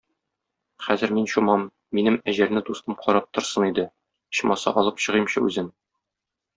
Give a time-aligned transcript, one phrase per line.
[0.85, 1.65] Хәзер мин чумам,
[1.99, 3.87] минем әҗәлне дустым карап торсын иде,
[4.35, 5.75] ичмаса, алып чыгыймчы үзен.